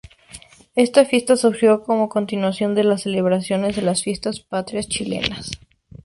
[0.75, 5.51] Esta fiesta surgió como continuación de las celebraciones de las Fiestas Patrias chilenas.